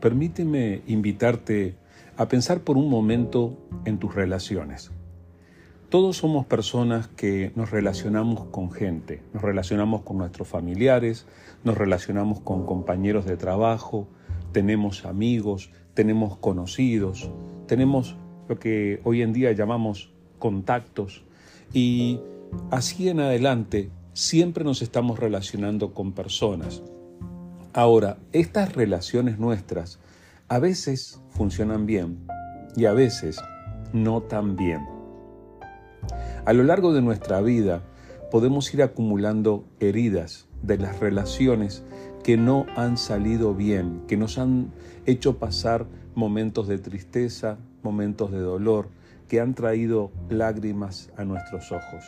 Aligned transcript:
permíteme 0.00 0.82
invitarte 0.86 1.76
a 2.16 2.28
pensar 2.28 2.60
por 2.60 2.76
un 2.76 2.88
momento 2.90 3.56
en 3.84 3.98
tus 3.98 4.14
relaciones. 4.14 4.90
Todos 5.88 6.18
somos 6.18 6.46
personas 6.46 7.08
que 7.08 7.50
nos 7.56 7.70
relacionamos 7.70 8.44
con 8.46 8.70
gente, 8.70 9.22
nos 9.32 9.42
relacionamos 9.42 10.02
con 10.02 10.18
nuestros 10.18 10.46
familiares, 10.46 11.26
nos 11.64 11.76
relacionamos 11.76 12.40
con 12.40 12.64
compañeros 12.64 13.24
de 13.24 13.36
trabajo, 13.36 14.06
tenemos 14.52 15.04
amigos, 15.04 15.70
tenemos 15.94 16.36
conocidos, 16.36 17.30
tenemos 17.66 18.16
lo 18.48 18.58
que 18.58 19.00
hoy 19.04 19.22
en 19.22 19.32
día 19.32 19.50
llamamos 19.52 20.12
contactos 20.38 21.24
y 21.72 22.20
así 22.70 23.08
en 23.08 23.20
adelante 23.20 23.90
siempre 24.12 24.62
nos 24.64 24.82
estamos 24.82 25.18
relacionando 25.18 25.92
con 25.92 26.12
personas. 26.12 26.82
Ahora, 27.72 28.16
estas 28.32 28.74
relaciones 28.74 29.38
nuestras 29.38 30.00
a 30.48 30.58
veces 30.58 31.20
funcionan 31.30 31.86
bien 31.86 32.26
y 32.74 32.86
a 32.86 32.92
veces 32.92 33.40
no 33.92 34.22
tan 34.22 34.56
bien. 34.56 34.84
A 36.44 36.52
lo 36.52 36.64
largo 36.64 36.92
de 36.92 37.00
nuestra 37.00 37.40
vida 37.40 37.82
podemos 38.32 38.74
ir 38.74 38.82
acumulando 38.82 39.64
heridas 39.78 40.48
de 40.62 40.78
las 40.78 40.98
relaciones 40.98 41.84
que 42.24 42.36
no 42.36 42.66
han 42.74 42.96
salido 42.96 43.54
bien, 43.54 44.02
que 44.08 44.16
nos 44.16 44.38
han 44.38 44.72
hecho 45.06 45.38
pasar 45.38 45.86
momentos 46.16 46.66
de 46.66 46.78
tristeza, 46.78 47.56
momentos 47.84 48.32
de 48.32 48.40
dolor, 48.40 48.88
que 49.28 49.40
han 49.40 49.54
traído 49.54 50.10
lágrimas 50.28 51.10
a 51.16 51.24
nuestros 51.24 51.70
ojos. 51.70 52.04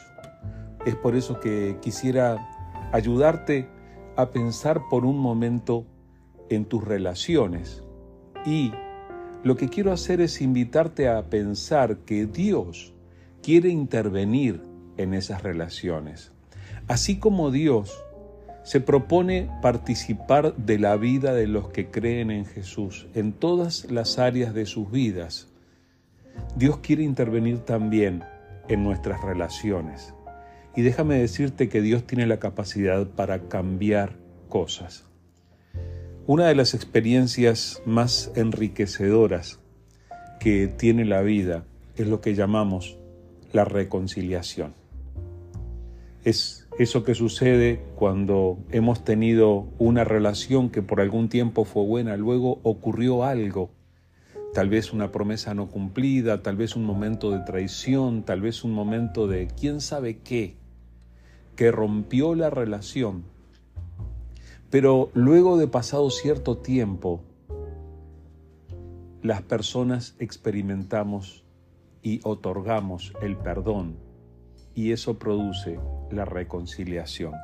Es 0.85 0.97
por 0.97 1.15
eso 1.15 1.39
que 1.39 1.77
quisiera 1.81 2.91
ayudarte 2.91 3.69
a 4.17 4.31
pensar 4.31 4.83
por 4.91 5.05
un 5.05 5.19
momento 5.19 5.87
en 6.51 6.65
tus 6.65 6.85
relaciones 6.85 7.83
y 8.45 8.73
lo 9.45 9.57
que 9.57 9.69
quiero 9.69 9.93
hacer 9.93 10.21
es 10.21 10.41
invitarte 10.41 11.09
a 11.09 11.29
pensar 11.29 11.99
que 11.99 12.27
Dios 12.27 12.93
quiere 13.43 13.71
intervenir 13.71 14.63
en 14.97 15.15
esas 15.15 15.43
relaciones. 15.43 16.33
Así 16.89 17.19
como 17.19 17.51
Dios 17.51 18.05
se 18.63 18.81
propone 18.81 19.51
participar 19.61 20.55
de 20.57 20.79
la 20.79 20.97
vida 20.97 21.35
de 21.35 21.49
los 21.49 21.69
que 21.69 21.91
creen 21.91 22.31
en 22.31 22.45
Jesús 22.45 23.09
en 23.15 23.33
todas 23.33 23.91
las 23.91 24.19
áreas 24.19 24.55
de 24.55 24.67
sus 24.67 24.91
vidas, 24.91 25.49
Dios 26.57 26.79
quiere 26.79 27.03
intervenir 27.03 27.61
también 27.61 28.23
en 28.69 28.85
nuestras 28.85 29.23
relaciones. 29.23 30.15
Y 30.75 30.83
déjame 30.83 31.19
decirte 31.19 31.69
que 31.69 31.83
Dios 31.83 32.07
tiene 32.07 32.27
la 32.27 32.39
capacidad 32.39 33.07
para 33.07 33.49
cambiar 33.49 34.17
cosas. 34.49 35.05
Una 36.27 36.47
de 36.47 36.55
las 36.55 36.73
experiencias 36.75 37.83
más 37.85 38.31
enriquecedoras 38.37 39.59
que 40.41 40.67
tiene 40.69 41.05
la 41.05 41.21
vida 41.21 41.65
es 41.97 42.07
lo 42.07 42.21
que 42.21 42.35
llamamos 42.35 42.99
la 43.53 43.65
reconciliación. 43.65 44.75
Es 46.25 46.69
eso 46.79 47.05
que 47.05 47.15
sucede 47.15 47.83
cuando 47.97 48.59
hemos 48.71 49.05
tenido 49.05 49.67
una 49.79 50.05
relación 50.05 50.71
que 50.71 50.81
por 50.81 51.01
algún 51.01 51.29
tiempo 51.29 51.65
fue 51.65 51.85
buena, 51.85 52.17
luego 52.17 52.61
ocurrió 52.63 53.25
algo, 53.25 53.71
tal 54.55 54.69
vez 54.69 54.93
una 54.93 55.13
promesa 55.13 55.55
no 55.55 55.69
cumplida, 55.69 56.43
tal 56.43 56.57
vez 56.57 56.77
un 56.77 56.85
momento 56.85 57.31
de 57.31 57.41
traición, 57.41 58.23
tal 58.23 58.41
vez 58.41 58.65
un 58.65 58.73
momento 58.73 59.27
de 59.27 59.49
quién 59.49 59.81
sabe 59.81 60.19
qué, 60.19 60.57
que 61.57 61.71
rompió 61.71 62.35
la 62.35 62.51
relación. 62.51 63.25
Pero 64.71 65.11
luego 65.15 65.59
de 65.59 65.69
pasado 65.69 66.11
cierto 66.11 66.57
tiempo, 66.57 67.21
las 69.23 69.43
personas 69.43 70.17
experimentamos 70.19 71.45
y 72.03 72.21
otorgamos 72.25 73.13
el 73.23 73.37
perdón 73.37 73.97
y 74.75 74.93
eso 74.93 75.19
produce 75.19 75.79
la 76.11 76.25
reconciliación. 76.25 77.35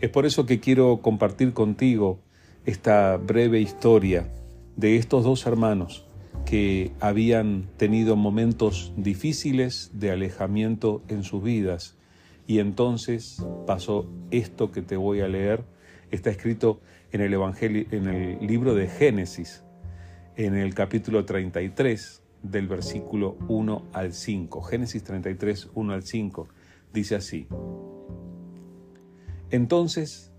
Es 0.00 0.08
por 0.08 0.24
eso 0.24 0.46
que 0.46 0.60
quiero 0.60 1.02
compartir 1.02 1.52
contigo 1.52 2.20
esta 2.64 3.16
breve 3.16 3.60
historia 3.60 4.28
de 4.76 4.96
estos 4.96 5.24
dos 5.24 5.44
hermanos 5.46 6.06
que 6.46 6.92
habían 7.00 7.68
tenido 7.76 8.16
momentos 8.16 8.92
difíciles 8.96 9.90
de 9.92 10.10
alejamiento 10.10 11.02
en 11.08 11.22
sus 11.22 11.42
vidas 11.42 11.96
y 12.50 12.58
entonces 12.58 13.46
pasó 13.64 14.10
esto 14.32 14.72
que 14.72 14.82
te 14.82 14.96
voy 14.96 15.20
a 15.20 15.28
leer. 15.28 15.62
Está 16.10 16.30
escrito 16.30 16.80
en 17.12 17.20
el 17.20 17.32
evangelio 17.32 17.86
en 17.92 18.08
el 18.08 18.44
libro 18.44 18.74
de 18.74 18.88
Génesis 18.88 19.62
en 20.34 20.56
el 20.56 20.74
capítulo 20.74 21.24
33 21.24 22.24
del 22.42 22.66
versículo 22.66 23.36
1 23.46 23.90
al 23.92 24.12
5. 24.12 24.62
Génesis 24.62 25.04
33, 25.04 25.70
1 25.74 25.92
al 25.92 26.02
5 26.02 26.48
dice 26.92 27.14
así. 27.14 27.46
Entonces 29.52 30.32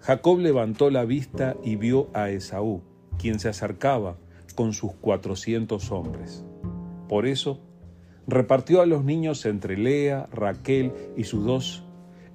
Jacob 0.00 0.40
levantó 0.40 0.90
la 0.90 1.06
vista 1.06 1.56
y 1.64 1.76
vio 1.76 2.10
a 2.12 2.28
Esaú, 2.28 2.82
quien 3.18 3.38
se 3.38 3.48
acercaba 3.48 4.18
con 4.54 4.74
sus 4.74 4.92
cuatrocientos 4.96 5.90
hombres. 5.90 6.44
Por 7.08 7.26
eso 7.26 7.58
repartió 8.26 8.80
a 8.80 8.86
los 8.86 9.04
niños 9.04 9.44
entre 9.46 9.76
Lea, 9.76 10.28
Raquel 10.32 10.92
y 11.16 11.24
sus 11.24 11.44
dos 11.44 11.84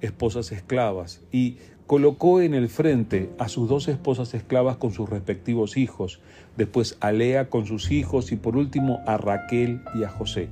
esposas 0.00 0.52
esclavas, 0.52 1.22
y 1.32 1.58
colocó 1.86 2.40
en 2.40 2.54
el 2.54 2.68
frente 2.68 3.30
a 3.38 3.48
sus 3.48 3.68
dos 3.68 3.88
esposas 3.88 4.32
esclavas 4.34 4.76
con 4.76 4.92
sus 4.92 5.10
respectivos 5.10 5.76
hijos, 5.76 6.20
después 6.56 6.96
a 7.00 7.10
Lea 7.12 7.50
con 7.50 7.66
sus 7.66 7.90
hijos 7.90 8.32
y 8.32 8.36
por 8.36 8.56
último 8.56 9.00
a 9.06 9.16
Raquel 9.16 9.82
y 9.94 10.04
a 10.04 10.08
José. 10.08 10.48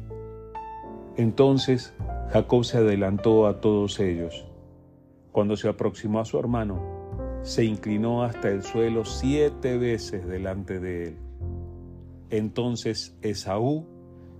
Entonces 1.16 1.94
Jacob 2.32 2.65
se 2.65 2.78
adelantó 2.78 3.47
a 3.47 3.60
todos 3.60 4.00
ellos. 4.00 4.44
Cuando 5.32 5.56
se 5.56 5.69
aproximó 5.69 6.20
a 6.20 6.25
su 6.25 6.38
hermano, 6.38 6.81
se 7.43 7.65
inclinó 7.65 8.25
hasta 8.25 8.50
el 8.50 8.62
suelo 8.62 9.05
siete 9.05 9.78
veces 9.78 10.26
delante 10.26 10.81
de 10.81 11.09
él. 11.09 11.16
Entonces 12.31 13.16
Esaú 13.22 13.87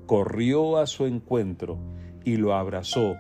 corrió 0.09 0.79
a 0.79 0.89
su 0.89 1.07
encuentro 1.07 1.79
y 2.25 2.37
lo 2.37 2.55
abrazó 2.55 3.15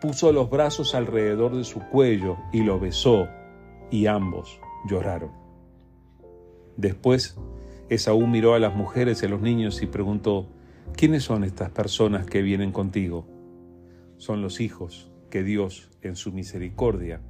puso 0.00 0.32
los 0.32 0.48
brazos 0.48 0.94
alrededor 0.94 1.56
de 1.56 1.64
su 1.64 1.80
cuello 1.80 2.36
y 2.52 2.62
lo 2.62 2.78
besó, 2.78 3.28
y 3.90 4.06
ambos 4.06 4.60
lloraron. 4.88 5.30
Después, 6.76 7.36
Esaú 7.88 8.26
miró 8.26 8.54
a 8.54 8.58
las 8.58 8.74
mujeres 8.74 9.22
y 9.22 9.26
a 9.26 9.28
los 9.28 9.40
niños 9.40 9.82
y 9.82 9.86
preguntó, 9.86 10.46
¿quiénes 10.94 11.24
son 11.24 11.42
estas 11.42 11.70
personas 11.70 12.26
que 12.26 12.42
vienen 12.42 12.70
contigo? 12.70 13.26
Son 14.18 14.42
los 14.42 14.60
hijos 14.60 15.10
que 15.30 15.42
Dios, 15.42 15.90
en 16.02 16.16
su 16.16 16.32
misericordia, 16.32 17.20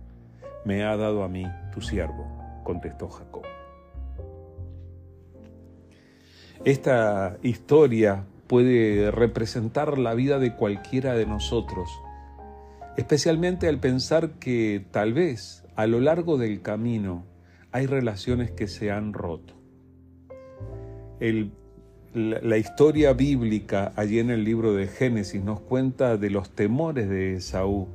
me 0.64 0.84
ha 0.84 0.96
dado 0.96 1.22
a 1.22 1.28
mí, 1.28 1.46
tu 1.72 1.80
siervo, 1.80 2.26
contestó 2.64 3.08
Jacob. 3.08 3.44
Esta 6.64 7.38
historia 7.42 8.26
puede 8.48 9.10
representar 9.12 9.98
la 9.98 10.14
vida 10.14 10.38
de 10.38 10.56
cualquiera 10.56 11.14
de 11.14 11.26
nosotros 11.26 11.88
especialmente 12.98 13.68
al 13.68 13.78
pensar 13.78 14.32
que 14.40 14.84
tal 14.90 15.14
vez 15.14 15.62
a 15.76 15.86
lo 15.86 16.00
largo 16.00 16.36
del 16.36 16.62
camino 16.62 17.24
hay 17.70 17.86
relaciones 17.86 18.50
que 18.50 18.66
se 18.66 18.90
han 18.90 19.12
roto. 19.12 19.54
la, 21.20 22.58
historia 22.58 23.12
bíblica 23.12 23.92
allí 23.94 24.18
en 24.18 24.30
el 24.30 24.42
libro 24.42 24.74
de 24.74 24.88
Génesis 24.88 25.40
nos 25.40 25.60
cuenta 25.60 26.16
de 26.16 26.30
los 26.30 26.50
temores 26.50 27.08
de 27.08 27.34
Esaú, 27.34 27.86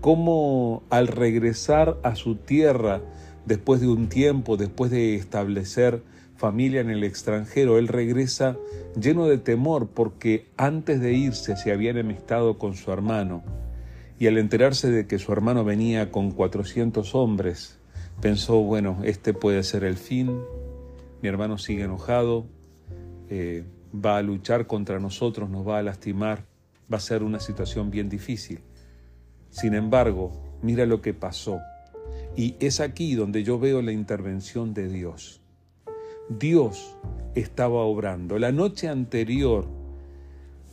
cómo 0.00 0.84
al 0.90 1.08
regresar 1.08 1.98
a 2.04 2.14
su 2.14 2.36
tierra 2.36 3.00
después 3.44 3.80
de 3.80 3.88
un 3.88 4.08
tiempo, 4.08 4.56
después 4.56 4.92
de 4.92 5.16
establecer 5.16 6.04
familia 6.42 6.80
en 6.80 6.90
el 6.90 7.04
extranjero, 7.04 7.78
él 7.78 7.86
regresa 7.86 8.56
lleno 9.00 9.26
de 9.26 9.38
temor 9.38 9.90
porque 9.94 10.48
antes 10.56 11.00
de 11.00 11.12
irse 11.12 11.56
se 11.56 11.70
había 11.70 11.92
enemistado 11.92 12.58
con 12.58 12.74
su 12.74 12.90
hermano 12.90 13.44
y 14.18 14.26
al 14.26 14.38
enterarse 14.38 14.90
de 14.90 15.06
que 15.06 15.20
su 15.20 15.32
hermano 15.32 15.62
venía 15.62 16.10
con 16.10 16.32
400 16.32 17.14
hombres, 17.14 17.78
pensó, 18.20 18.60
bueno, 18.60 18.98
este 19.04 19.34
puede 19.34 19.62
ser 19.62 19.84
el 19.84 19.96
fin, 19.96 20.36
mi 21.22 21.28
hermano 21.28 21.58
sigue 21.58 21.84
enojado, 21.84 22.46
eh, 23.30 23.62
va 23.94 24.16
a 24.16 24.22
luchar 24.22 24.66
contra 24.66 24.98
nosotros, 24.98 25.48
nos 25.48 25.64
va 25.66 25.78
a 25.78 25.82
lastimar, 25.82 26.44
va 26.92 26.96
a 26.96 27.00
ser 27.00 27.22
una 27.22 27.38
situación 27.38 27.88
bien 27.92 28.08
difícil. 28.08 28.62
Sin 29.48 29.74
embargo, 29.74 30.32
mira 30.60 30.86
lo 30.86 31.00
que 31.02 31.14
pasó. 31.14 31.60
Y 32.34 32.56
es 32.58 32.80
aquí 32.80 33.14
donde 33.14 33.44
yo 33.44 33.60
veo 33.60 33.80
la 33.80 33.92
intervención 33.92 34.74
de 34.74 34.88
Dios. 34.88 35.41
Dios 36.28 36.96
estaba 37.34 37.82
obrando. 37.82 38.38
La 38.38 38.52
noche 38.52 38.88
anterior 38.88 39.66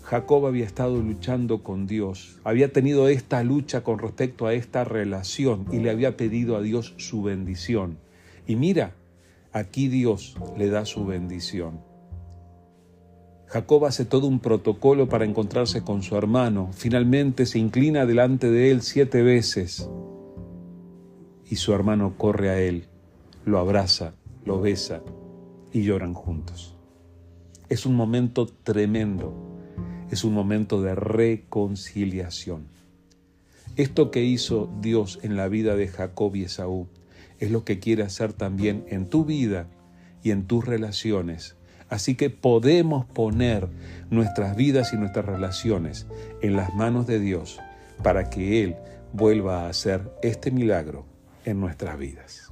Jacob 0.03 0.45
había 0.47 0.65
estado 0.65 0.97
luchando 0.97 1.61
con 1.61 1.85
Dios, 1.85 2.39
había 2.43 2.71
tenido 2.71 3.09
esta 3.09 3.43
lucha 3.43 3.83
con 3.83 3.99
respecto 3.99 4.47
a 4.47 4.53
esta 4.53 4.83
relación 4.83 5.65
y 5.71 5.79
le 5.79 5.89
había 5.89 6.17
pedido 6.17 6.55
a 6.55 6.61
Dios 6.61 6.93
su 6.97 7.21
bendición. 7.21 7.99
Y 8.47 8.55
mira, 8.55 8.95
Aquí 9.51 9.87
Dios 9.87 10.35
le 10.57 10.69
da 10.69 10.85
su 10.85 11.05
bendición. 11.05 11.81
Jacob 13.47 13.85
hace 13.85 14.05
todo 14.05 14.27
un 14.27 14.39
protocolo 14.39 15.09
para 15.09 15.25
encontrarse 15.25 15.83
con 15.83 16.03
su 16.03 16.15
hermano. 16.15 16.69
Finalmente 16.71 17.47
se 17.47 17.57
inclina 17.57 18.05
delante 18.05 18.51
de 18.51 18.69
él 18.69 18.83
siete 18.83 19.23
veces 19.23 19.89
y 21.49 21.55
su 21.55 21.73
hermano 21.73 22.13
corre 22.15 22.51
a 22.51 22.59
él, 22.59 22.85
lo 23.43 23.57
abraza, 23.57 24.13
lo 24.45 24.61
besa 24.61 25.01
y 25.71 25.83
lloran 25.83 26.13
juntos. 26.13 26.75
Es 27.69 27.85
un 27.85 27.95
momento 27.95 28.47
tremendo, 28.47 29.33
es 30.09 30.23
un 30.23 30.33
momento 30.33 30.81
de 30.81 30.95
reconciliación. 30.95 32.67
Esto 33.75 34.11
que 34.11 34.23
hizo 34.23 34.69
Dios 34.81 35.19
en 35.21 35.37
la 35.37 35.47
vida 35.47 35.75
de 35.75 35.87
Jacob 35.87 36.35
y 36.35 36.43
Esaú 36.43 36.87
es 37.39 37.51
lo 37.51 37.63
que 37.63 37.79
quiere 37.79 38.03
hacer 38.03 38.33
también 38.33 38.85
en 38.89 39.07
tu 39.07 39.23
vida 39.25 39.67
y 40.23 40.31
en 40.31 40.45
tus 40.47 40.65
relaciones. 40.65 41.55
Así 41.87 42.15
que 42.15 42.29
podemos 42.29 43.05
poner 43.05 43.67
nuestras 44.09 44.55
vidas 44.55 44.93
y 44.93 44.97
nuestras 44.97 45.25
relaciones 45.25 46.07
en 46.41 46.55
las 46.55 46.73
manos 46.75 47.07
de 47.07 47.19
Dios 47.19 47.59
para 48.03 48.29
que 48.29 48.63
Él 48.63 48.75
vuelva 49.13 49.65
a 49.65 49.69
hacer 49.69 50.11
este 50.21 50.51
milagro 50.51 51.05
en 51.45 51.59
nuestras 51.59 51.97
vidas. 51.97 52.48